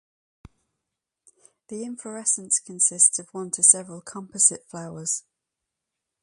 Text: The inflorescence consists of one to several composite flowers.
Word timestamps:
The 1.67 1.83
inflorescence 1.83 2.57
consists 2.57 3.19
of 3.19 3.29
one 3.35 3.51
to 3.51 3.61
several 3.61 4.01
composite 4.01 4.67
flowers. 4.67 5.25